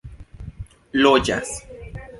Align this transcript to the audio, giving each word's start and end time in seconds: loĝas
loĝas 1.03 1.55